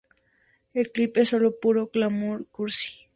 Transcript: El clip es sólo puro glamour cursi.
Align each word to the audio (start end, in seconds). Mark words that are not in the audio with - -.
El 0.73 0.91
clip 0.91 1.15
es 1.17 1.29
sólo 1.29 1.59
puro 1.59 1.87
glamour 1.93 2.47
cursi. 2.47 3.05